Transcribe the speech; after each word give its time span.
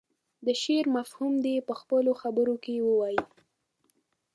د 0.45 0.47
شعر 0.61 0.85
مفهوم 0.97 1.33
دې 1.45 1.55
په 1.67 1.73
خپلو 1.81 2.11
خبرو 2.21 2.55
کې 2.63 2.73
ووايي. 2.87 3.21